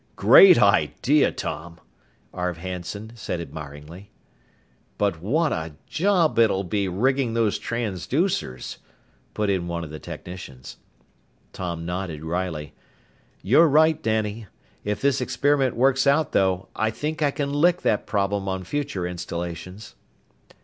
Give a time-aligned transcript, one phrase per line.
[0.15, 1.79] "Great idea, Tom!"
[2.33, 4.09] Arv Hanson said admiringly.
[4.97, 8.79] "But what a job it'll be rigging those transducers,"
[9.35, 10.77] put in one of the technicians.
[11.53, 12.73] Tom nodded wryly.
[13.43, 14.47] "You're right, Danny.
[14.83, 19.05] If this experiment works out, though, I think I can lick that problem on future
[19.05, 19.93] installations."